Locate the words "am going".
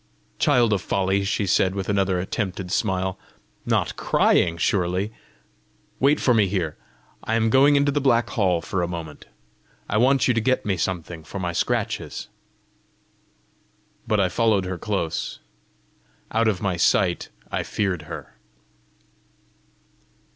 7.35-7.75